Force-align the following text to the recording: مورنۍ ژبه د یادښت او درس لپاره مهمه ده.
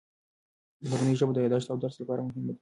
مورنۍ 0.89 1.13
ژبه 1.19 1.33
د 1.33 1.37
یادښت 1.43 1.67
او 1.69 1.77
درس 1.83 1.95
لپاره 2.01 2.21
مهمه 2.27 2.45
ده. 2.47 2.53